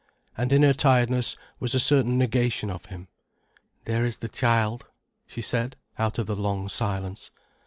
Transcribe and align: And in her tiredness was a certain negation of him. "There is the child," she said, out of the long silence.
And 0.35 0.51
in 0.51 0.63
her 0.63 0.73
tiredness 0.73 1.35
was 1.59 1.75
a 1.75 1.79
certain 1.79 2.17
negation 2.17 2.71
of 2.71 2.85
him. 2.87 3.07
"There 3.85 4.03
is 4.03 4.17
the 4.17 4.29
child," 4.29 4.87
she 5.27 5.43
said, 5.43 5.75
out 5.99 6.17
of 6.17 6.25
the 6.25 6.35
long 6.35 6.69
silence. 6.69 7.29